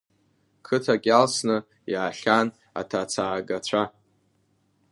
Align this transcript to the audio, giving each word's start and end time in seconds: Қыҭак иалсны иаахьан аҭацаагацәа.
Қыҭак 0.65 1.03
иалсны 1.09 1.57
иаахьан 1.91 2.47
аҭацаагацәа. 2.79 3.83